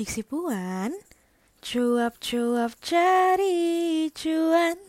[0.00, 0.96] Diksi Puan
[1.60, 4.80] Cuap-cuap cari cuan.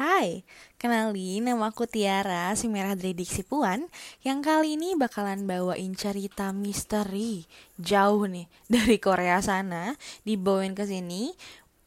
[0.00, 0.40] Hai,
[0.80, 3.92] kenalin nama aku Tiara, si merah dari Diksi Puan
[4.24, 7.44] Yang kali ini bakalan bawain cerita misteri
[7.76, 9.92] Jauh nih, dari Korea sana.
[10.24, 11.36] Dibawain ke sini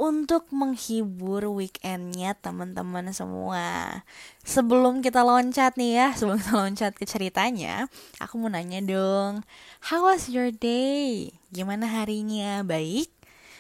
[0.02, 4.02] untuk menghibur weekendnya teman-teman semua.
[4.42, 7.86] Sebelum kita loncat nih ya, sebelum kita loncat ke ceritanya,
[8.18, 9.46] aku mau nanya dong,
[9.94, 11.38] how was your day?
[11.54, 12.66] Gimana harinya?
[12.66, 13.14] Baik?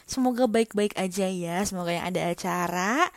[0.10, 3.14] Semoga baik-baik aja ya, semoga yang ada acara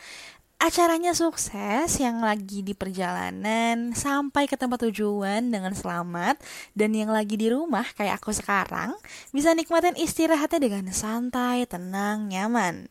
[0.65, 6.41] acaranya sukses yang lagi di perjalanan sampai ke tempat tujuan dengan selamat
[6.73, 8.97] dan yang lagi di rumah kayak aku sekarang
[9.29, 12.89] bisa nikmatin istirahatnya dengan santai, tenang, nyaman.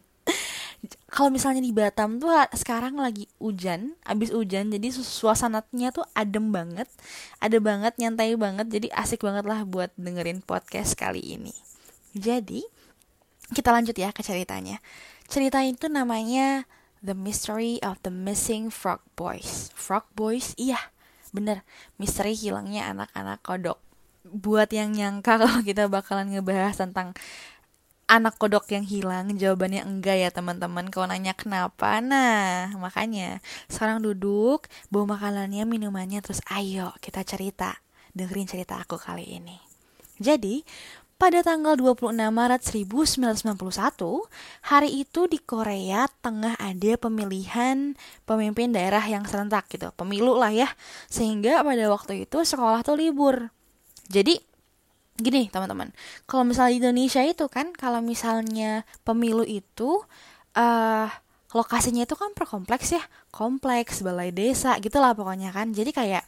[1.12, 6.88] Kalau misalnya di Batam tuh sekarang lagi hujan, abis hujan, jadi suasananya tuh adem banget,
[7.44, 11.52] ada banget, nyantai banget, jadi asik banget lah buat dengerin podcast kali ini.
[12.16, 12.64] Jadi
[13.52, 14.80] kita lanjut ya ke ceritanya.
[15.30, 16.66] Cerita itu namanya
[17.06, 19.70] The Mystery of the Missing Frog Boys.
[19.78, 20.90] Frog Boys, iya,
[21.30, 21.62] bener.
[22.02, 23.78] Misteri hilangnya anak-anak kodok.
[24.26, 27.14] Buat yang nyangka kalau kita bakalan ngebahas tentang
[28.10, 30.90] anak kodok yang hilang, jawabannya enggak ya teman-teman.
[30.90, 33.38] Kalau nanya kenapa, nah makanya
[33.70, 37.78] sekarang duduk, bawa makanannya, minumannya, terus ayo kita cerita.
[38.18, 39.62] Dengerin cerita aku kali ini.
[40.20, 40.66] Jadi,
[41.20, 43.44] pada tanggal 26 Maret 1991,
[44.64, 47.92] hari itu di Korea tengah ada pemilihan
[48.24, 50.72] pemimpin daerah yang serentak gitu, pemilu lah ya.
[51.12, 53.52] Sehingga pada waktu itu sekolah tuh libur.
[54.08, 54.40] Jadi
[55.20, 55.92] gini teman-teman,
[56.24, 60.00] kalau misalnya di Indonesia itu kan kalau misalnya pemilu itu
[60.56, 61.08] uh,
[61.52, 65.76] lokasinya itu kan per kompleks ya, kompleks, balai desa gitulah pokoknya kan.
[65.76, 66.24] Jadi kayak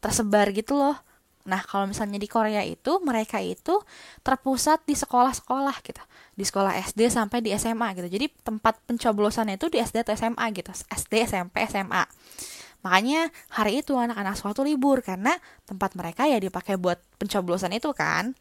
[0.00, 1.11] tersebar gitu loh
[1.42, 3.82] Nah, kalau misalnya di Korea itu mereka itu
[4.22, 6.02] terpusat di sekolah-sekolah gitu.
[6.38, 8.08] Di sekolah SD sampai di SMA gitu.
[8.08, 10.70] Jadi tempat pencoblosannya itu di SD atau SMA gitu.
[10.70, 12.04] SD, SMP, SMA.
[12.82, 17.94] Makanya hari itu anak-anak sekolah tuh libur karena tempat mereka ya dipakai buat pencoblosan itu
[17.94, 18.34] kan.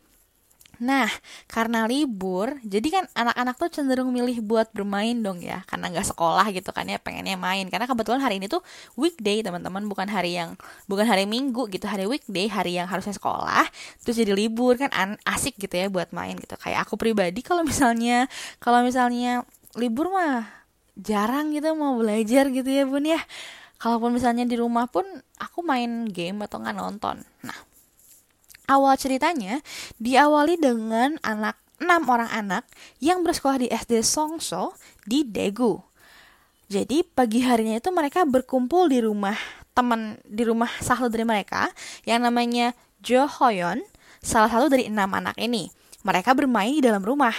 [0.82, 1.06] Nah,
[1.46, 6.50] karena libur, jadi kan anak-anak tuh cenderung milih buat bermain dong ya, karena nggak sekolah
[6.50, 7.70] gitu kan ya, pengennya main.
[7.70, 8.66] Karena kebetulan hari ini tuh
[8.98, 10.58] weekday teman-teman, bukan hari yang
[10.90, 13.70] bukan hari Minggu gitu, hari weekday, hari yang harusnya sekolah,
[14.02, 14.90] terus jadi libur kan
[15.22, 16.58] asik gitu ya buat main gitu.
[16.58, 18.26] Kayak aku pribadi kalau misalnya
[18.58, 19.46] kalau misalnya
[19.78, 20.50] libur mah
[20.98, 23.22] jarang gitu mau belajar gitu ya bun ya.
[23.78, 25.06] Kalaupun misalnya di rumah pun
[25.38, 27.22] aku main game atau nggak nonton.
[27.46, 27.58] Nah,
[28.72, 29.60] Awal ceritanya
[30.00, 32.64] diawali dengan anak enam orang anak
[33.04, 35.84] yang bersekolah di SD Songso di Daegu.
[36.72, 39.36] Jadi pagi harinya itu mereka berkumpul di rumah
[39.76, 41.68] teman di rumah satu dari mereka
[42.08, 42.72] yang namanya
[43.04, 43.84] Jo Hoyon,
[44.24, 45.68] salah satu dari enam anak ini.
[46.08, 47.36] Mereka bermain di dalam rumah.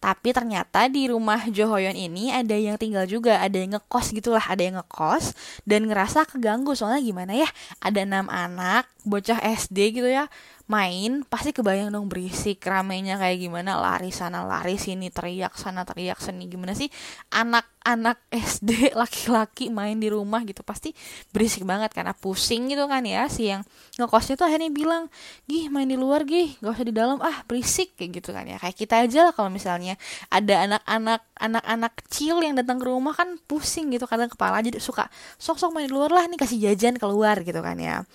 [0.00, 4.64] Tapi ternyata di rumah Johoyon ini ada yang tinggal juga, ada yang ngekos gitulah, ada
[4.64, 5.36] yang ngekos
[5.68, 6.72] dan ngerasa keganggu.
[6.72, 7.48] Soalnya gimana ya,
[7.84, 10.32] ada enam anak bocah SD gitu ya,
[10.70, 16.22] main pasti kebayang dong berisik ramenya kayak gimana lari sana lari sini teriak sana teriak
[16.22, 16.86] sini gimana sih?
[17.34, 18.70] Anak-anak SD
[19.00, 20.94] laki-laki main di rumah gitu pasti
[21.34, 23.66] berisik banget karena pusing gitu kan ya si yang
[23.98, 25.10] ngekosnya tuh akhirnya bilang
[25.50, 28.62] gih main di luar gih gak usah di dalam ah berisik kayak gitu kan ya.
[28.62, 29.98] Kayak kita aja lah kalau misalnya
[30.30, 35.10] ada anak-anak anak-anak kecil yang datang ke rumah kan pusing gitu kadang kepala jadi suka
[35.42, 38.06] sok-sok main di luar lah nih kasih jajan keluar gitu kan ya.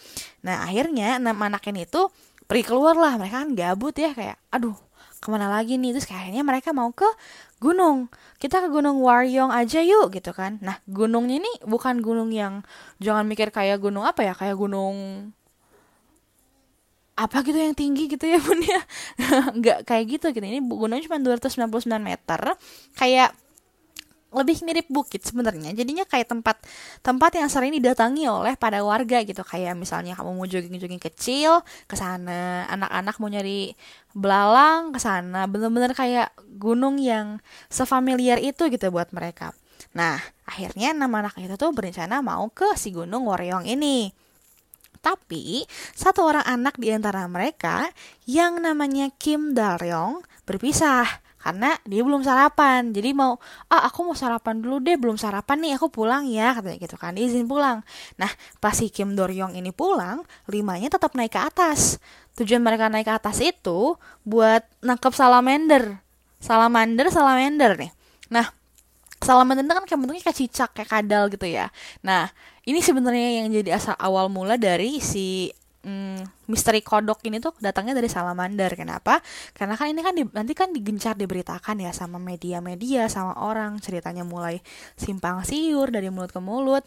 [0.48, 2.08] Nah akhirnya enam anak ini tuh
[2.46, 3.18] pergi keluar lah.
[3.20, 4.76] Mereka kan gabut ya kayak aduh
[5.22, 5.98] ke mana lagi nih?
[5.98, 7.08] Terus kayaknya mereka mau ke
[7.58, 8.12] gunung.
[8.38, 10.62] Kita ke gunung Waryong aja yuk gitu kan.
[10.62, 12.62] Nah gunungnya ini bukan gunung yang
[13.02, 15.30] jangan mikir kayak gunung apa ya kayak gunung
[17.16, 18.82] apa gitu yang tinggi gitu ya bun ya.
[19.58, 20.46] Nggak kayak gitu gitu.
[20.46, 22.42] Ini gunungnya cuma 299 meter.
[22.94, 23.34] Kayak
[24.36, 25.72] lebih mirip bukit sebenarnya.
[25.72, 26.60] Jadinya kayak tempat
[27.00, 29.42] tempat yang sering didatangi oleh pada warga gitu.
[29.42, 33.74] Kayak misalnya kamu mau jogging-jogging kecil ke sana anak-anak mau nyari
[34.12, 37.40] belalang ke sana bener-bener kayak gunung yang
[37.72, 39.56] sefamiliar itu gitu buat mereka.
[39.96, 44.12] Nah akhirnya nama anak itu tuh berencana mau ke si gunung Waryong ini.
[45.06, 45.62] Tapi
[45.94, 47.94] satu orang anak di antara mereka
[48.26, 52.90] yang namanya Kim Daryong berpisah karena dia belum sarapan.
[52.90, 53.38] Jadi mau
[53.70, 57.14] ah aku mau sarapan dulu deh belum sarapan nih aku pulang ya katanya gitu kan.
[57.14, 57.86] Izin pulang.
[58.18, 62.02] Nah pas si Kim Doryong ini pulang limanya tetap naik ke atas.
[62.34, 63.94] Tujuan mereka naik ke atas itu
[64.26, 66.02] buat nangkep salamander.
[66.42, 67.92] Salamander salamander nih.
[68.34, 68.50] Nah
[69.22, 71.70] salamander itu kan kayak bentuknya kayak cicak kayak kadal gitu ya.
[72.02, 72.34] Nah
[72.66, 75.54] ini sebenarnya yang jadi asal awal mula dari si
[75.86, 78.74] hmm, misteri kodok ini tuh datangnya dari salamander.
[78.74, 79.22] Kenapa?
[79.54, 84.26] Karena kan ini kan di, nanti kan digencar diberitakan ya sama media-media, sama orang ceritanya
[84.26, 84.60] mulai
[84.98, 86.84] simpang siur dari mulut ke mulut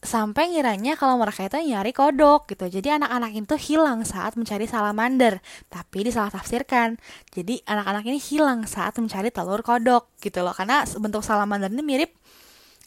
[0.00, 2.72] sampai ngiranya kalau mereka itu nyari kodok gitu.
[2.72, 6.96] Jadi anak-anak itu hilang saat mencari salamander, tapi disalah tafsirkan.
[7.28, 10.56] Jadi anak-anak ini hilang saat mencari telur kodok gitu loh.
[10.56, 12.16] Karena bentuk salamander ini mirip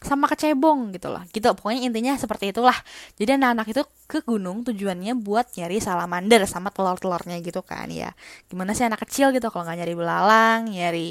[0.03, 1.23] sama kecebong gitu loh.
[1.31, 2.75] Gitu pokoknya intinya seperti itulah.
[3.15, 8.11] Jadi anak-anak itu ke gunung tujuannya buat nyari salamander sama telur-telurnya gitu kan ya.
[8.51, 11.09] Gimana sih anak kecil gitu kalau nggak nyari belalang nyari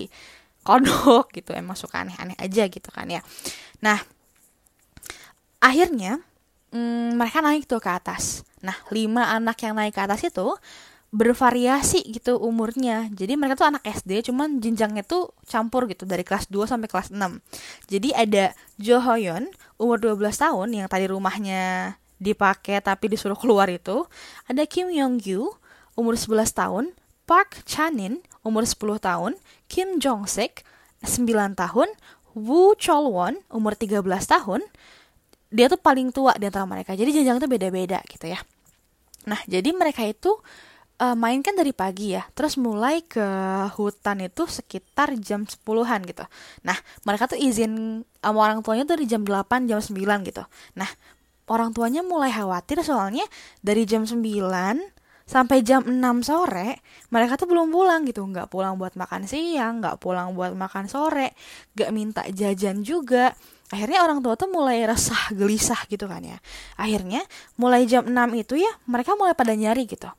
[0.62, 3.20] kodok gitu emang suka aneh-aneh aja gitu kan ya.
[3.82, 3.98] Nah
[5.58, 6.22] akhirnya
[6.70, 8.46] hmm, mereka naik tuh ke atas.
[8.62, 10.54] Nah lima anak yang naik ke atas itu
[11.12, 13.12] bervariasi gitu umurnya.
[13.12, 17.12] Jadi mereka tuh anak SD cuman jenjangnya tuh campur gitu dari kelas 2 sampai kelas
[17.12, 17.20] 6.
[17.92, 24.08] Jadi ada Jo Hoyon umur 12 tahun yang tadi rumahnya dipakai tapi disuruh keluar itu.
[24.48, 25.52] Ada Kim Yong Gyu
[26.00, 26.84] umur 11 tahun,
[27.28, 29.32] Park Chanin umur 10 tahun,
[29.68, 30.64] Kim Jong Sik
[31.04, 31.92] 9 tahun,
[32.32, 34.64] Woo Chol Won umur 13 tahun.
[35.52, 36.96] Dia tuh paling tua di antara mereka.
[36.96, 38.40] Jadi jenjang tuh beda-beda gitu ya.
[39.28, 40.40] Nah, jadi mereka itu
[41.02, 43.26] uh, main kan dari pagi ya, terus mulai ke
[43.74, 46.24] hutan itu sekitar jam 10-an gitu.
[46.62, 49.98] Nah, mereka tuh izin sama orang tuanya dari jam 8, jam 9
[50.30, 50.46] gitu.
[50.78, 50.90] Nah,
[51.50, 53.26] orang tuanya mulai khawatir soalnya
[53.58, 54.22] dari jam 9
[55.22, 58.22] sampai jam 6 sore mereka tuh belum pulang gitu.
[58.22, 61.34] Nggak pulang buat makan siang nggak pulang buat makan sore
[61.74, 63.34] nggak minta jajan juga.
[63.72, 66.38] Akhirnya orang tua tuh mulai resah gelisah gitu kan ya.
[66.76, 67.24] Akhirnya
[67.56, 70.12] mulai jam 6 itu ya mereka mulai pada nyari gitu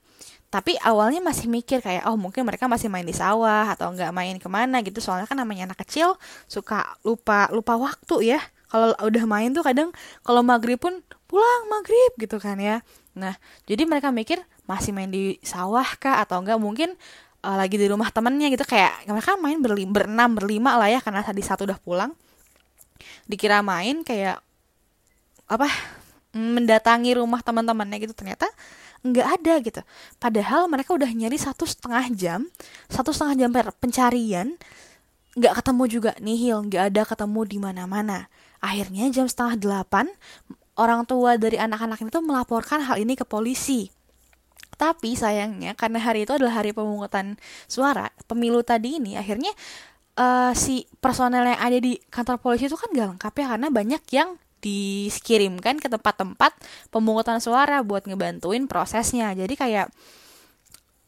[0.53, 4.37] tapi awalnya masih mikir kayak oh mungkin mereka masih main di sawah atau nggak main
[4.37, 5.01] ke mana gitu.
[5.01, 6.13] Soalnya kan namanya anak kecil
[6.45, 8.39] suka lupa lupa waktu ya.
[8.69, 9.89] Kalau udah main tuh kadang
[10.21, 12.85] kalau maghrib pun pulang maghrib gitu kan ya.
[13.17, 13.33] Nah
[13.65, 16.93] jadi mereka mikir masih main di sawah kah atau enggak mungkin
[17.41, 18.61] uh, lagi di rumah temennya gitu.
[18.61, 22.13] Kayak mereka main berlim berenam berlima lah ya karena tadi satu udah pulang.
[23.25, 24.37] Dikira main kayak
[25.49, 25.65] apa
[26.37, 28.13] mendatangi rumah teman-temannya gitu.
[28.13, 28.45] Ternyata
[29.03, 29.81] nggak ada gitu.
[30.17, 32.39] Padahal mereka udah nyari satu setengah jam
[32.87, 34.55] satu setengah jam pencarian
[35.33, 38.31] nggak ketemu juga nihil nggak ada ketemu di mana-mana.
[38.63, 40.07] Akhirnya jam setengah delapan
[40.79, 43.91] orang tua dari anak-anak itu melaporkan hal ini ke polisi.
[44.73, 47.37] Tapi sayangnya karena hari itu adalah hari pemungutan
[47.69, 49.53] suara pemilu tadi ini akhirnya
[50.17, 54.03] uh, si personel yang ada di kantor polisi itu kan gak lengkap ya karena banyak
[54.09, 54.29] yang
[54.63, 56.55] dikirimkan ke tempat-tempat
[56.87, 59.35] pemungutan suara buat ngebantuin prosesnya.
[59.35, 59.91] Jadi kayak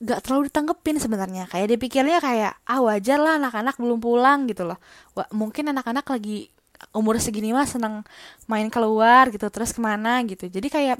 [0.04, 1.48] gak terlalu ditanggepin sebenarnya.
[1.48, 4.80] Kayak dipikirnya kayak ah wajar lah anak-anak belum pulang gitu loh.
[5.16, 6.52] Wah, mungkin anak-anak lagi
[6.92, 8.04] umur segini mah seneng
[8.52, 10.52] main keluar gitu terus ke mana gitu.
[10.52, 11.00] Jadi kayak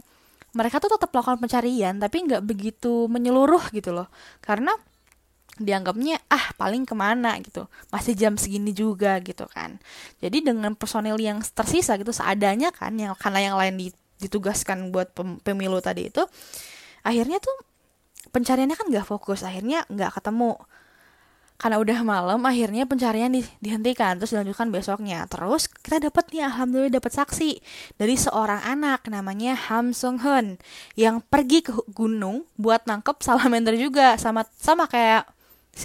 [0.56, 4.08] mereka tuh tetap melakukan pencarian tapi nggak begitu menyeluruh gitu loh.
[4.40, 4.72] Karena
[5.56, 7.40] dianggapnya ah paling ke mana?
[7.40, 7.68] gitu.
[7.92, 9.80] Masih jam segini juga gitu kan.
[10.20, 15.12] Jadi dengan personil yang tersisa gitu seadanya kan yang karena yang lain ditugaskan buat
[15.44, 16.24] pemilu tadi itu
[17.04, 17.56] akhirnya tuh
[18.32, 20.60] pencariannya kan nggak fokus akhirnya nggak ketemu.
[21.56, 25.24] Karena udah malam akhirnya pencarian di, dihentikan terus dilanjutkan besoknya.
[25.32, 27.64] Terus kita dapat nih alhamdulillah dapat saksi
[27.96, 30.60] dari seorang anak namanya Ham Sung Hun
[31.00, 34.20] yang pergi ke gunung buat nangkep salamander juga.
[34.20, 35.32] Sama sama kayak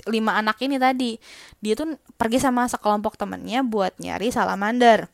[0.07, 1.19] lima anak ini tadi.
[1.59, 5.11] Dia tuh pergi sama sekelompok temennya buat nyari salamander.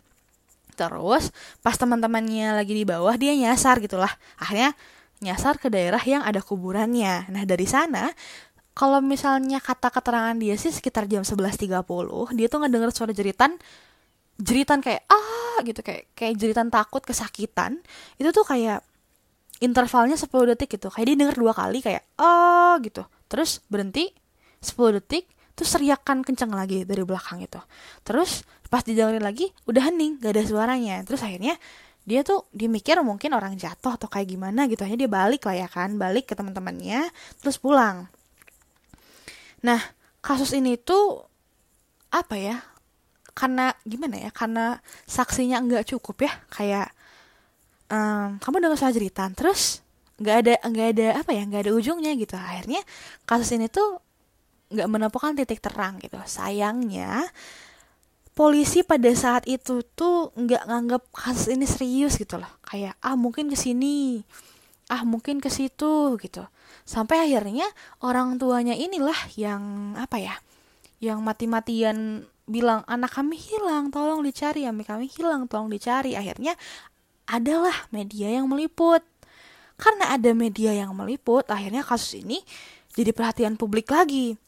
[0.77, 1.33] Terus
[1.65, 4.13] pas teman-temannya lagi di bawah dia nyasar gitulah.
[4.37, 4.77] Akhirnya
[5.25, 7.33] nyasar ke daerah yang ada kuburannya.
[7.33, 8.13] Nah dari sana
[8.77, 11.81] kalau misalnya kata keterangan dia sih sekitar jam 11.30
[12.37, 13.57] dia tuh ngedenger suara jeritan
[14.37, 15.65] jeritan kayak ah!
[15.65, 17.81] gitu kayak kayak jeritan takut kesakitan.
[18.21, 18.85] Itu tuh kayak
[19.65, 20.93] intervalnya 10 detik gitu.
[20.93, 22.77] Kayak dia denger dua kali kayak ah!
[22.85, 23.09] gitu.
[23.33, 24.13] Terus berhenti
[24.61, 27.57] 10 detik terus teriakan kenceng lagi dari belakang itu.
[28.05, 31.01] Terus pas didengerin lagi udah hening gak ada suaranya.
[31.09, 31.57] Terus akhirnya
[32.07, 34.85] dia tuh dia mikir mungkin orang jatuh atau kayak gimana gitu.
[34.85, 37.09] Akhirnya dia balik lah ya kan balik ke teman-temannya
[37.41, 38.07] terus pulang.
[39.65, 39.81] Nah
[40.21, 41.25] kasus ini tuh
[42.13, 42.57] apa ya
[43.37, 46.89] karena gimana ya karena saksinya nggak cukup ya kayak
[47.93, 49.85] um, kamu dengar suara jeritan terus
[50.17, 52.37] nggak ada nggak ada apa ya nggak ada ujungnya gitu.
[52.39, 52.81] Akhirnya
[53.29, 54.01] kasus ini tuh
[54.71, 56.19] nggak menemukan titik terang gitu.
[56.27, 57.27] Sayangnya
[58.37, 62.51] polisi pada saat itu tuh nggak nganggap kasus ini serius gitu loh.
[62.67, 64.21] Kayak ah mungkin ke sini.
[64.91, 66.43] Ah mungkin ke situ gitu.
[66.87, 67.67] Sampai akhirnya
[68.03, 70.35] orang tuanya inilah yang apa ya
[71.03, 74.67] yang mati-matian bilang anak kami hilang tolong dicari.
[74.67, 76.15] Anak kami hilang tolong dicari.
[76.15, 76.55] Akhirnya
[77.27, 79.03] adalah media yang meliput.
[79.77, 82.41] Karena ada media yang meliput akhirnya kasus ini
[82.97, 84.41] jadi perhatian publik lagi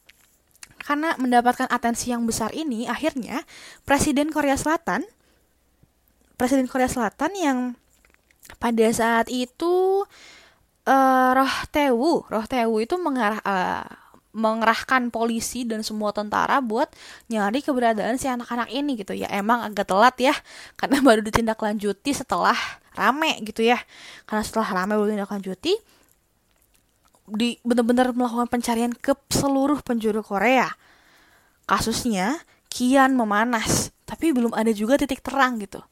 [0.82, 3.42] karena mendapatkan atensi yang besar ini akhirnya
[3.82, 5.06] Presiden Korea Selatan
[6.38, 7.58] Presiden Korea Selatan yang
[8.62, 10.06] pada saat itu
[10.86, 13.86] uh, Roh Tewu Roh Tewu itu mengarah uh,
[14.38, 16.86] mengerahkan polisi dan semua tentara buat
[17.26, 19.26] nyari keberadaan si anak-anak ini gitu ya.
[19.34, 20.34] Emang agak telat ya
[20.78, 22.56] karena baru ditindaklanjuti setelah
[22.94, 23.80] rame gitu ya.
[24.28, 25.97] Karena setelah rame baru ditindaklanjuti
[27.34, 30.72] di benar-benar melakukan pencarian ke seluruh penjuru Korea.
[31.68, 35.84] Kasusnya kian memanas tapi belum ada juga titik terang gitu.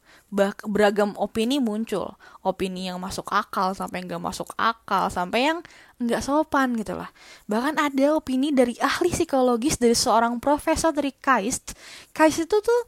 [0.65, 2.17] Beragam opini muncul.
[2.41, 5.61] Opini yang masuk akal sampai nggak masuk akal sampai yang
[6.01, 7.13] nggak sopan gitu lah.
[7.45, 11.77] Bahkan ada opini dari ahli psikologis dari seorang profesor dari KAIST
[12.09, 12.81] KAIST itu tuh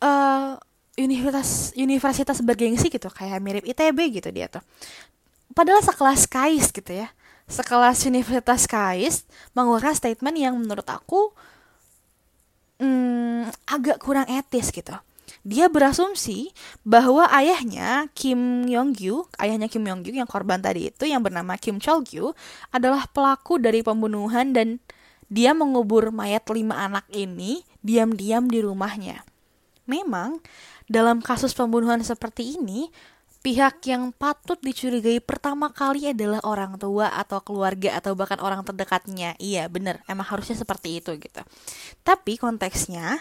[0.00, 0.56] uh,
[0.96, 4.64] universitas universitas bergengsi gitu kayak mirip ITB gitu dia tuh.
[5.52, 7.12] Padahal sekelas KAIST gitu ya
[7.50, 11.30] sekelas universitas KAIST mengeluarkan statement yang menurut aku
[12.82, 14.94] hmm, agak kurang etis gitu
[15.42, 16.54] dia berasumsi
[16.86, 21.58] bahwa ayahnya Kim Yong Gyu, ayahnya Kim Yong Gyu yang korban tadi itu yang bernama
[21.58, 22.30] Kim Chol Gyu
[22.70, 24.78] adalah pelaku dari pembunuhan dan
[25.26, 29.26] dia mengubur mayat lima anak ini diam-diam di rumahnya.
[29.90, 30.38] Memang
[30.86, 32.92] dalam kasus pembunuhan seperti ini
[33.42, 39.34] pihak yang patut dicurigai pertama kali adalah orang tua atau keluarga atau bahkan orang terdekatnya.
[39.42, 41.42] Iya, bener, emang harusnya seperti itu gitu.
[42.06, 43.18] Tapi konteksnya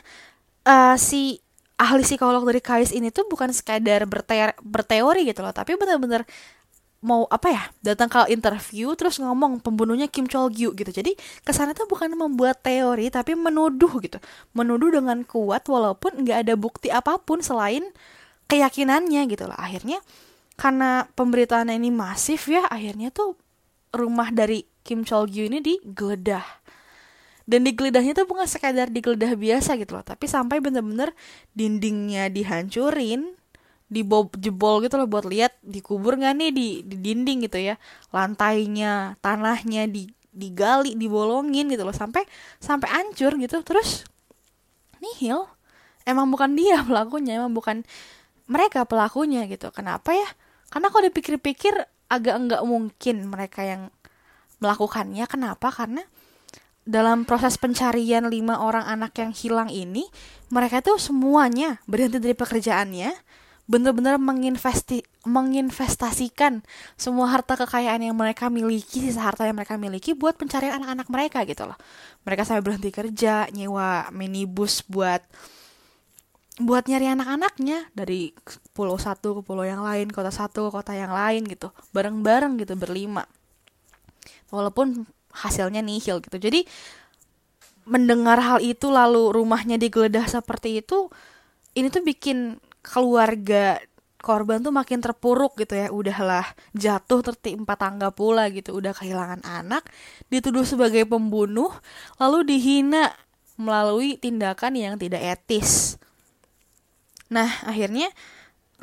[0.70, 1.42] uh, si
[1.82, 6.22] ahli psikolog dari KAIS ini tuh bukan sekadar berte berteori gitu loh, tapi bener-bener
[7.02, 11.74] mau apa ya datang ke interview terus ngomong pembunuhnya Kim Chol Gyu gitu jadi kesannya
[11.74, 14.22] tuh bukan membuat teori tapi menuduh gitu
[14.54, 17.90] menuduh dengan kuat walaupun nggak ada bukti apa pun selain
[18.52, 19.56] keyakinannya gitu loh.
[19.56, 20.04] Akhirnya
[20.60, 23.40] karena pemberitaan ini masif ya akhirnya tuh
[23.96, 26.44] rumah dari Kim Chol Gyu ini digeledah.
[27.48, 31.12] Dan digeledahnya tuh bukan sekadar digeledah biasa gitu loh tapi sampai bener-bener
[31.58, 33.34] dindingnya dihancurin
[33.92, 37.76] dibob jebol gitu loh buat lihat dikubur nggak nih di, di dinding gitu ya.
[38.12, 42.24] Lantainya tanahnya di digali dibolongin gitu loh sampai
[42.60, 43.60] sampai hancur gitu.
[43.64, 44.08] Terus
[45.04, 45.44] nihil.
[46.08, 47.84] Emang bukan dia pelakunya emang bukan
[48.52, 49.72] mereka pelakunya gitu.
[49.72, 50.28] Kenapa ya?
[50.68, 51.74] Karena kalau dipikir-pikir
[52.12, 53.88] agak enggak mungkin mereka yang
[54.60, 55.24] melakukannya.
[55.32, 55.72] Kenapa?
[55.72, 56.04] Karena
[56.84, 60.04] dalam proses pencarian lima orang anak yang hilang ini
[60.52, 63.14] mereka tuh semuanya berhenti dari pekerjaannya
[63.70, 66.66] benar-benar menginvesti menginvestasikan
[67.00, 71.40] semua harta kekayaan yang mereka miliki sisa harta yang mereka miliki buat pencarian anak-anak mereka
[71.48, 71.78] gitu loh.
[72.28, 75.24] Mereka sampai berhenti kerja nyewa minibus buat
[76.64, 77.92] buat nyari anak-anaknya.
[77.92, 78.32] Dari
[78.72, 81.74] pulau satu ke pulau yang lain kota satu ke kota yang lain gitu.
[81.92, 83.26] Bareng-bareng gitu berlima.
[84.54, 86.38] Walaupun hasilnya nihil gitu.
[86.38, 86.68] Jadi
[87.88, 91.10] mendengar hal itu lalu rumahnya digeledah seperti itu
[91.74, 93.82] ini tuh bikin keluarga
[94.22, 95.88] korban tuh makin terpuruk gitu ya.
[95.90, 96.46] Udahlah
[96.78, 98.78] jatuh tertimpa tangga pula gitu.
[98.78, 99.88] Udah kehilangan anak
[100.30, 101.74] dituduh sebagai pembunuh
[102.22, 103.12] lalu dihina
[103.58, 105.98] melalui tindakan yang tidak etis
[107.32, 108.12] nah akhirnya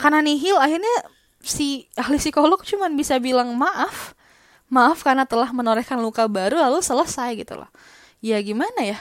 [0.00, 1.12] karena nihil akhirnya
[1.44, 4.16] si ahli psikolog cuman bisa bilang maaf
[4.68, 7.68] maaf karena telah menorehkan luka baru lalu selesai gitu loh.
[8.20, 8.98] Ya gimana ya?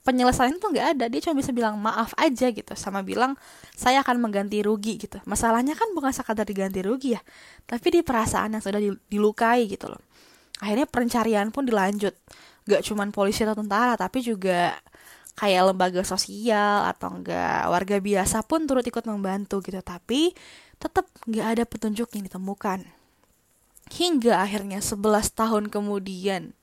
[0.00, 2.72] Penyelesaian tuh nggak ada dia cuma bisa bilang maaf aja gitu.
[2.76, 3.36] Sama bilang
[3.76, 5.20] saya akan mengganti rugi gitu.
[5.24, 7.20] Masalahnya kan bukan sekadar diganti rugi ya
[7.64, 10.00] tapi di perasaan yang sudah dilukai gitu loh.
[10.60, 12.12] Akhirnya pencarian pun dilanjut.
[12.68, 14.76] Gak cuman polisi atau tentara tapi juga
[15.38, 20.34] kayak lembaga sosial atau enggak warga biasa pun turut ikut membantu gitu tapi
[20.80, 23.00] tetap nggak ada petunjuk yang ditemukan
[23.90, 26.54] Hingga akhirnya 11 tahun kemudian,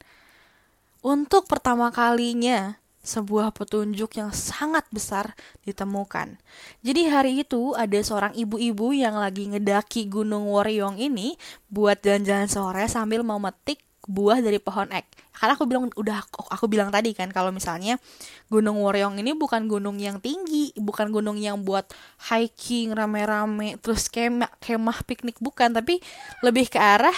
[1.04, 5.36] untuk pertama kalinya sebuah petunjuk yang sangat besar
[5.68, 6.40] ditemukan.
[6.84, 11.36] Jadi hari itu ada seorang ibu-ibu yang lagi ngedaki Gunung Waryong ini
[11.68, 15.06] buat jalan-jalan sore sambil mau metik buah dari pohon ek.
[15.38, 18.02] Karena aku bilang udah aku bilang tadi kan kalau misalnya
[18.50, 21.86] Gunung Woryong ini bukan gunung yang tinggi, bukan gunung yang buat
[22.32, 26.02] hiking rame-rame terus kemah kemah piknik bukan, tapi
[26.42, 27.14] lebih ke arah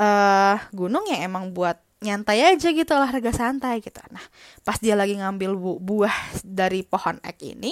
[0.00, 4.02] uh, gunung yang emang buat nyantai aja gitu olahraga santai gitu.
[4.10, 4.24] Nah,
[4.66, 7.70] pas dia lagi ngambil bu buah dari pohon ek ini,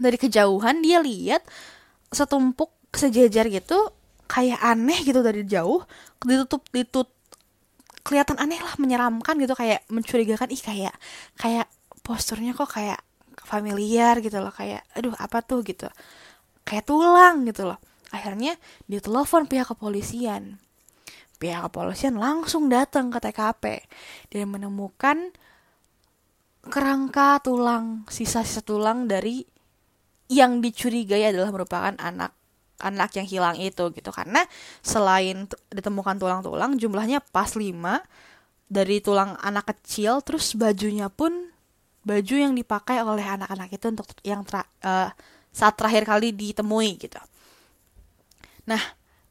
[0.00, 1.44] dari kejauhan dia lihat
[2.08, 3.92] setumpuk sejajar gitu
[4.26, 5.84] kayak aneh gitu dari jauh
[6.24, 7.15] ditutup ditutup
[8.06, 10.54] kelihatan aneh lah menyeramkan gitu kayak mencurigakan.
[10.54, 10.94] Ih kayak
[11.34, 11.66] kayak
[12.06, 13.02] posturnya kok kayak
[13.42, 15.66] familiar gitu loh kayak aduh apa tuh?
[15.66, 15.90] gitu.
[16.62, 17.78] Kayak tulang gitu loh.
[18.14, 18.54] Akhirnya
[18.86, 20.62] dia telepon pihak kepolisian.
[21.42, 23.64] Pihak kepolisian langsung datang ke TKP
[24.30, 25.34] dan menemukan
[26.66, 29.46] kerangka tulang, sisa-sisa tulang dari
[30.26, 32.34] yang dicurigai adalah merupakan anak
[32.80, 34.10] anak yang hilang itu gitu.
[34.12, 34.44] Karena
[34.84, 37.72] selain ditemukan tulang-tulang jumlahnya pas 5
[38.66, 41.54] dari tulang anak kecil terus bajunya pun
[42.06, 45.10] baju yang dipakai oleh anak-anak itu untuk yang tra, uh,
[45.50, 47.18] saat terakhir kali ditemui gitu.
[48.66, 48.78] Nah,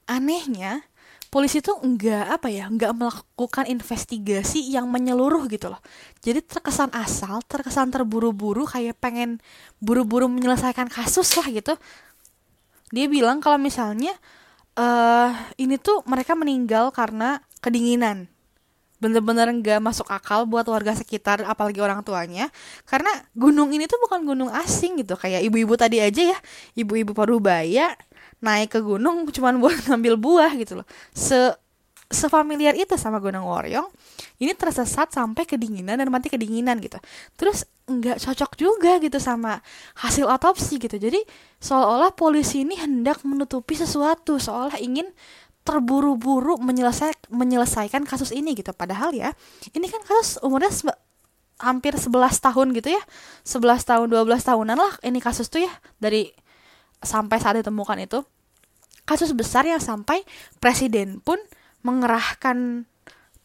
[0.08, 0.84] anehnya
[1.32, 5.84] polisi tuh enggak apa ya enggak melakukan investigasi yang menyeluruh gitu loh.
[6.24, 9.44] Jadi terkesan asal terkesan terburu-buru kayak pengen
[9.84, 11.76] buru-buru menyelesaikan kasus lah gitu
[12.96, 14.16] dia bilang kalau misalnya
[14.80, 18.32] uh, ini tuh mereka meninggal karena kedinginan.
[18.96, 22.48] Bener-bener nggak masuk akal buat warga sekitar apalagi orang tuanya.
[22.88, 25.20] Karena gunung ini tuh bukan gunung asing gitu.
[25.20, 26.40] Kayak ibu-ibu tadi aja ya.
[26.80, 27.92] Ibu-ibu Parubaya
[28.40, 30.88] naik ke gunung cuman buat ngambil buah gitu loh.
[31.12, 31.36] Se
[32.12, 33.90] sefamiliar itu sama Gunung Woryong
[34.38, 37.02] ini tersesat sampai kedinginan dan mati kedinginan gitu.
[37.34, 39.62] Terus nggak cocok juga gitu sama
[39.98, 40.98] hasil otopsi gitu.
[40.98, 41.22] Jadi
[41.62, 45.10] seolah-olah polisi ini hendak menutupi sesuatu seolah ingin
[45.66, 48.70] terburu-buru menyelesai menyelesaikan kasus ini gitu.
[48.76, 49.34] Padahal ya
[49.74, 50.70] ini kan kasus umurnya
[51.58, 53.02] hampir 11 tahun gitu ya.
[53.48, 56.30] 11 tahun 12 tahunan lah ini kasus tuh ya dari
[57.02, 58.22] sampai saat ditemukan itu.
[59.06, 60.26] Kasus besar yang sampai
[60.58, 61.38] presiden pun
[61.86, 62.90] mengerahkan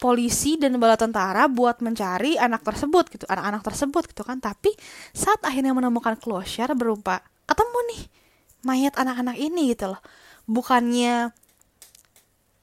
[0.00, 4.40] polisi dan bala tentara buat mencari anak tersebut gitu anak-anak tersebut gitu kan.
[4.40, 4.72] Tapi
[5.12, 8.02] saat akhirnya menemukan closure berupa ketemu nih
[8.64, 10.00] mayat anak-anak ini gitu loh.
[10.48, 11.36] Bukannya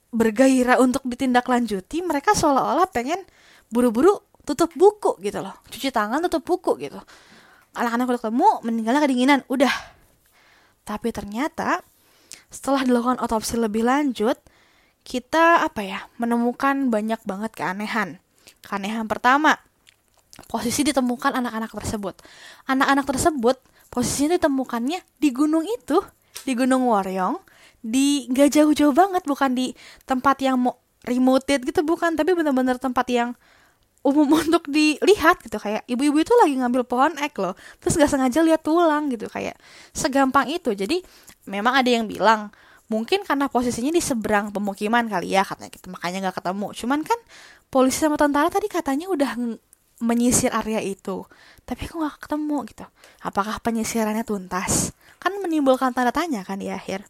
[0.09, 3.21] bergairah untuk ditindaklanjuti mereka seolah-olah pengen
[3.69, 5.53] buru-buru tutup buku gitu loh.
[5.69, 6.97] Cuci tangan tutup buku gitu.
[7.77, 9.71] Anak-anak udah ketemu meninggalnya kedinginan udah.
[10.81, 11.85] Tapi ternyata
[12.49, 14.39] setelah dilakukan otopsi lebih lanjut,
[15.07, 18.19] kita apa ya, menemukan banyak banget keanehan.
[18.59, 19.55] Keanehan pertama,
[20.51, 22.19] posisi ditemukan anak-anak tersebut.
[22.67, 23.55] Anak-anak tersebut
[23.87, 26.03] posisinya ditemukannya di gunung itu,
[26.43, 27.39] di Gunung Woryong,
[27.79, 29.71] di gak jauh-jauh banget, bukan di
[30.03, 30.75] tempat yang mau
[31.07, 33.31] remoted gitu bukan, tapi benar-benar tempat yang
[34.03, 38.39] umum untuk dilihat gitu kayak ibu-ibu itu lagi ngambil pohon ek loh terus gak sengaja
[38.39, 39.59] lihat tulang gitu kayak
[39.91, 41.03] segampang itu jadi
[41.43, 42.53] memang ada yang bilang
[42.87, 45.87] mungkin karena posisinya di seberang pemukiman kali ya katanya gitu.
[45.91, 46.67] Makanya nggak ketemu.
[46.73, 47.19] Cuman kan
[47.67, 49.31] polisi sama tentara tadi katanya udah
[50.03, 51.27] menyisir area itu.
[51.67, 52.85] Tapi kok nggak ketemu gitu.
[53.23, 54.95] Apakah penyisirannya tuntas?
[55.19, 57.03] Kan menimbulkan tanda tanya kan di akhir.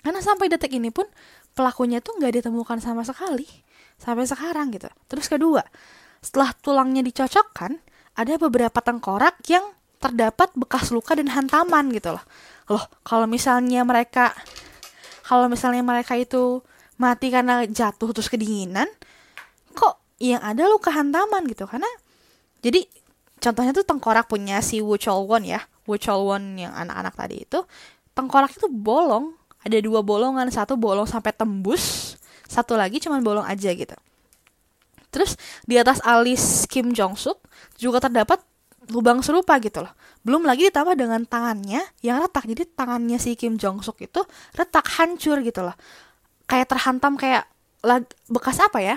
[0.00, 1.04] Karena sampai detik ini pun
[1.52, 3.44] pelakunya tuh nggak ditemukan sama sekali.
[4.00, 4.88] Sampai sekarang gitu.
[5.10, 5.60] Terus kedua
[6.18, 7.78] setelah tulangnya dicocokkan,
[8.18, 9.62] ada beberapa tengkorak yang
[9.98, 12.24] terdapat bekas luka dan hantaman gitu loh.
[12.70, 14.34] Loh, kalau misalnya mereka
[15.28, 16.64] kalau misalnya mereka itu
[16.96, 18.88] mati karena jatuh terus kedinginan,
[19.76, 21.86] kok yang ada luka hantaman gitu karena
[22.64, 22.88] jadi
[23.36, 27.60] contohnya tuh tengkorak punya si Wu Cholwon ya, Wu Cholwon yang anak-anak tadi itu
[28.16, 32.16] tengkorak itu bolong, ada dua bolongan, satu bolong sampai tembus,
[32.48, 33.94] satu lagi cuman bolong aja gitu.
[35.12, 35.36] Terus
[35.68, 37.38] di atas alis Kim Jong Suk
[37.76, 38.42] juga terdapat
[38.88, 39.92] lubang serupa gitu loh.
[40.24, 42.48] Belum lagi ditambah dengan tangannya yang retak.
[42.48, 44.20] Jadi tangannya si Kim Jong Suk itu
[44.56, 45.76] retak hancur gitu loh.
[46.48, 47.44] Kayak terhantam kayak
[48.28, 48.96] bekas apa ya?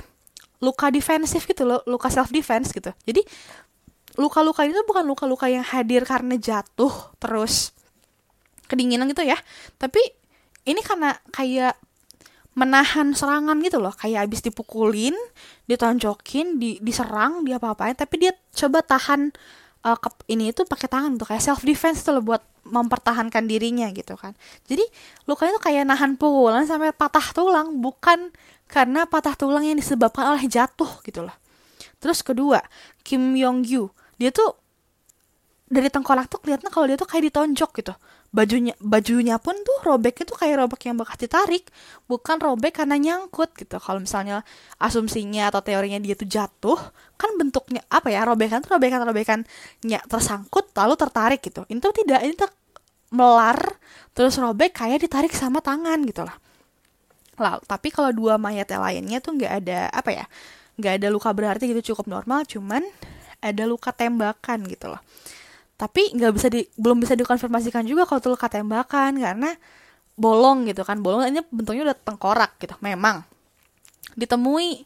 [0.61, 2.93] Luka defensif gitu loh, luka self defense gitu.
[3.03, 3.25] Jadi
[4.19, 7.75] luka-luka itu bukan luka-luka yang hadir karena jatuh terus
[8.69, 9.35] kedinginan gitu ya.
[9.81, 9.99] Tapi
[10.69, 11.75] ini karena kayak
[12.51, 15.15] menahan serangan gitu loh kayak abis dipukulin
[15.71, 19.31] ditonjokin di diserang dia apa-apain tapi dia coba tahan
[19.85, 23.89] uh, ke, ini itu pakai tangan tuh kayak self defense tuh loh buat mempertahankan dirinya
[23.89, 24.37] gitu kan.
[24.69, 24.85] Jadi
[25.25, 28.29] lukanya tuh kayak nahan pukulan sampai patah tulang bukan
[28.69, 31.35] karena patah tulang yang disebabkan oleh jatuh gitu loh.
[32.01, 32.61] Terus kedua
[33.01, 33.89] Kim Yong Gyu
[34.21, 34.53] dia tuh
[35.71, 37.93] dari tengkorak tuh kelihatannya kalau dia tuh kayak ditonjok gitu
[38.31, 41.67] bajunya bajunya pun tuh robek itu kayak robek yang bekas ditarik
[42.07, 43.75] bukan robek karena nyangkut gitu.
[43.77, 44.47] Kalau misalnya
[44.79, 46.79] asumsinya atau teorinya dia tuh jatuh
[47.19, 51.67] kan bentuknya apa ya robekan tuh robekan robekannya tersangkut lalu tertarik gitu.
[51.67, 52.51] Ini tuh tidak ini tuh
[53.11, 53.59] melar
[54.15, 56.39] terus robek kayak ditarik sama tangan gitu lah.
[57.35, 60.25] Lalu tapi kalau dua mayat yang lainnya tuh nggak ada apa ya
[60.79, 62.81] nggak ada luka berarti gitu cukup normal cuman
[63.43, 65.01] ada luka tembakan gitu loh
[65.81, 69.57] tapi nggak bisa di belum bisa dikonfirmasikan juga kalau itu luka tembakan karena
[70.13, 71.01] bolong gitu kan.
[71.01, 73.25] Bolong ini bentuknya udah tengkorak gitu memang.
[74.13, 74.85] Ditemui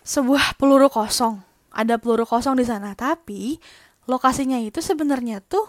[0.00, 1.44] sebuah peluru kosong.
[1.76, 3.60] Ada peluru kosong di sana tapi
[4.08, 5.68] lokasinya itu sebenarnya tuh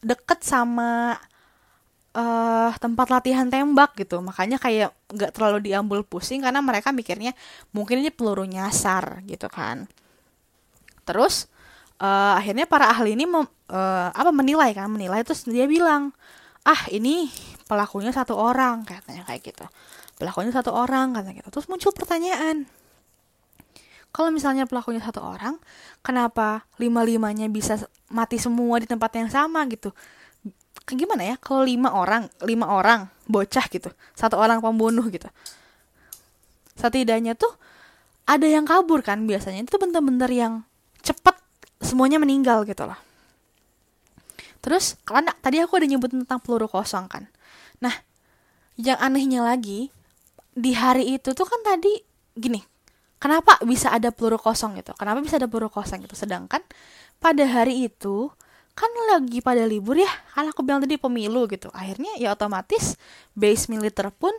[0.00, 1.20] deket sama
[2.16, 4.24] uh, tempat latihan tembak gitu.
[4.24, 7.36] Makanya kayak nggak terlalu diambil pusing karena mereka mikirnya
[7.76, 9.84] mungkin ini peluru nyasar gitu kan.
[11.04, 11.52] Terus
[12.00, 16.10] uh, akhirnya para ahli ini mem, uh, apa menilai kan menilai terus dia bilang
[16.66, 17.30] ah ini
[17.66, 19.66] pelakunya satu orang katanya kayak gitu
[20.16, 22.66] pelakunya satu orang katanya gitu terus muncul pertanyaan
[24.16, 25.60] kalau misalnya pelakunya satu orang,
[26.00, 27.76] kenapa lima-limanya bisa
[28.08, 29.92] mati semua di tempat yang sama gitu?
[30.88, 35.28] Gimana ya kalau lima orang, lima orang bocah gitu, satu orang pembunuh gitu.
[36.80, 37.52] Setidaknya tuh
[38.24, 40.64] ada yang kabur kan biasanya itu bener-bener yang
[41.04, 41.36] cepet
[41.84, 42.96] semuanya meninggal gitu loh.
[44.66, 47.30] Terus karena tadi aku udah nyebut tentang peluru kosong kan.
[47.78, 47.94] Nah,
[48.74, 49.94] yang anehnya lagi
[50.50, 52.02] di hari itu tuh kan tadi
[52.34, 52.58] gini,
[53.22, 54.90] kenapa bisa ada peluru kosong gitu?
[54.98, 56.18] Kenapa bisa ada peluru kosong gitu?
[56.18, 56.66] Sedangkan
[57.22, 58.26] pada hari itu
[58.74, 60.10] kan lagi pada libur ya.
[60.34, 61.70] Kan aku bilang tadi pemilu gitu.
[61.70, 62.98] Akhirnya ya otomatis
[63.38, 64.34] base militer pun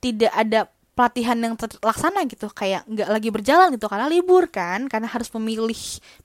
[0.00, 5.08] tidak ada pelatihan yang terlaksana gitu kayak nggak lagi berjalan gitu karena libur kan karena
[5.08, 5.78] harus memilih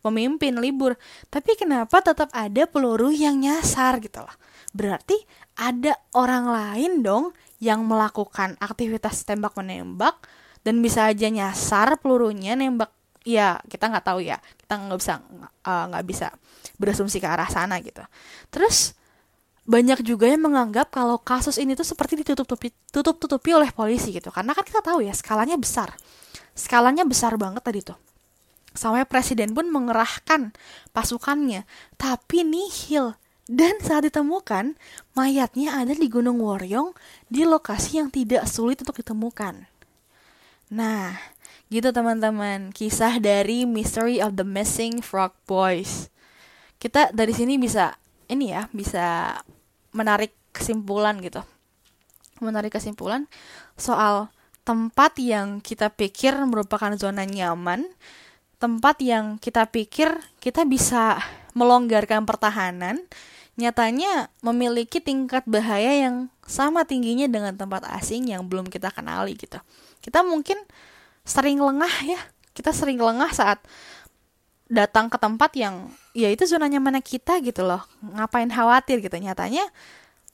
[0.03, 0.99] pemimpin libur.
[1.31, 4.35] Tapi kenapa tetap ada peluru yang nyasar gitu loh
[4.77, 5.17] berarti
[5.57, 7.25] ada orang lain dong
[7.57, 10.21] yang melakukan aktivitas tembak menembak
[10.61, 12.93] dan bisa aja nyasar pelurunya nembak.
[13.25, 14.37] Ya kita nggak tahu ya.
[14.37, 15.13] Kita nggak bisa
[15.65, 16.27] eh, nggak uh, bisa
[16.77, 18.05] berasumsi ke arah sana gitu.
[18.53, 18.93] Terus
[19.67, 24.31] banyak juga yang menganggap kalau kasus ini tuh seperti ditutup-tutupi tutup-tutupi oleh polisi gitu.
[24.31, 25.91] Karena kan kita tahu ya skalanya besar.
[26.55, 27.99] Skalanya besar banget tadi tuh.
[28.71, 30.55] Sampai presiden pun mengerahkan
[30.95, 31.67] pasukannya.
[31.99, 33.19] Tapi nihil.
[33.47, 34.75] Dan saat ditemukan
[35.15, 36.91] mayatnya ada di Gunung Woryong
[37.31, 39.67] di lokasi yang tidak sulit untuk ditemukan.
[40.67, 41.15] Nah,
[41.71, 46.11] gitu teman-teman, kisah dari Mystery of the Missing Frog Boys.
[46.75, 47.95] Kita dari sini bisa
[48.27, 49.39] ini ya, bisa
[49.97, 51.41] menarik kesimpulan gitu.
[52.37, 53.25] Menarik kesimpulan
[53.73, 54.29] soal
[54.61, 57.89] tempat yang kita pikir merupakan zona nyaman,
[58.61, 61.17] tempat yang kita pikir kita bisa
[61.57, 63.01] melonggarkan pertahanan,
[63.57, 69.57] nyatanya memiliki tingkat bahaya yang sama tingginya dengan tempat asing yang belum kita kenali gitu
[70.07, 70.55] kita mungkin
[71.27, 72.21] sering lengah ya
[72.55, 73.59] kita sering lengah saat
[74.67, 77.83] datang ke tempat yang ya itu zona nyaman kita gitu loh.
[78.03, 79.15] Ngapain khawatir gitu.
[79.15, 79.63] Nyatanya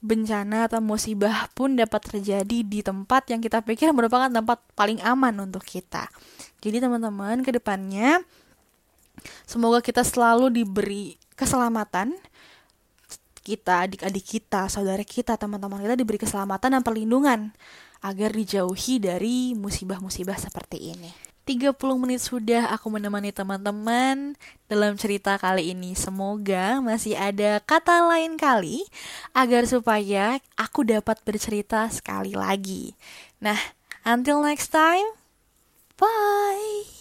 [0.04, 5.48] bencana atau musibah pun dapat terjadi di tempat yang kita pikir merupakan tempat paling aman
[5.48, 6.12] untuk kita.
[6.60, 8.20] Jadi teman-teman ke depannya
[9.48, 12.14] semoga kita selalu diberi keselamatan.
[13.44, 17.52] Kita, adik-adik kita, saudara kita, teman-teman kita diberi keselamatan dan perlindungan
[18.00, 21.33] agar dijauhi dari musibah-musibah seperti ini.
[21.44, 24.40] 30 menit sudah aku menemani teman-teman
[24.72, 25.92] dalam cerita kali ini.
[25.92, 28.88] Semoga masih ada kata lain kali
[29.36, 32.96] agar supaya aku dapat bercerita sekali lagi.
[33.44, 33.60] Nah,
[34.08, 35.20] until next time,
[36.00, 36.93] bye!